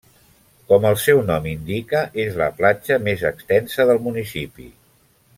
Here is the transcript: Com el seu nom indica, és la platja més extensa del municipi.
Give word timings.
Com 0.71 0.85
el 0.91 0.95
seu 1.01 1.19
nom 1.27 1.43
indica, 1.51 2.01
és 2.25 2.39
la 2.41 2.47
platja 2.61 2.97
més 3.09 3.25
extensa 3.33 3.87
del 3.91 4.01
municipi. 4.07 4.67